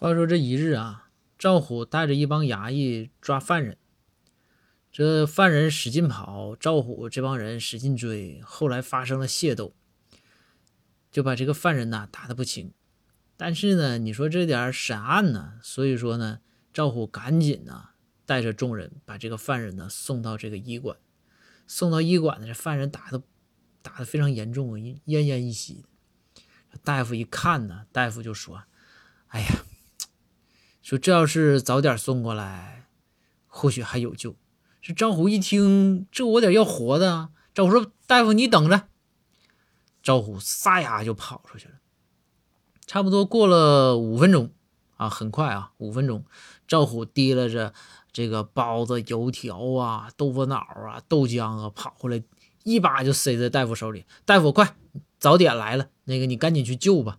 [0.00, 3.76] 话说这一日啊，赵虎带着一帮衙役抓犯人，
[4.92, 9.74] 这犯人使劲跑，赵虎这帮人使劲追，后来发生了械斗，
[11.10, 12.72] 就把这个犯人呐打得不轻。
[13.36, 16.38] 但是呢，你说这点审案呢，所以说呢，
[16.72, 17.88] 赵虎赶紧呢
[18.24, 20.96] 带着众人把这个犯人呢送到这个医馆，
[21.66, 23.20] 送到医馆呢，这犯人打的
[23.82, 25.84] 打的非常严重，奄奄一息。
[26.84, 28.62] 大夫一看呢，大夫就说
[29.30, 29.48] ：“哎呀。”
[30.88, 32.86] 说这要是早点送过来，
[33.46, 34.36] 或许还有救。
[34.80, 37.28] 这赵虎一听，这我得要活的。
[37.52, 38.88] 赵虎说：“大夫，你等着。”
[40.02, 41.74] 赵虎撒丫就跑出去了。
[42.86, 44.50] 差不多过了五分钟
[44.96, 46.24] 啊，很快啊，五分钟，
[46.66, 47.74] 赵虎提拉着
[48.10, 52.24] 这个包子、油条啊、豆腐脑啊、豆浆啊跑回来，
[52.64, 54.06] 一把就塞在大夫手里。
[54.24, 54.74] 大夫，快，
[55.20, 57.18] 早点来了，那个你赶紧去救吧。